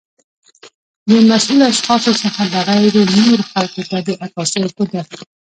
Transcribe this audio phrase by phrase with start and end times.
[1.07, 5.05] د مسؤلو اشخاصو څخه بغیر و نورو خلګو ته د عکاسۍ ښودل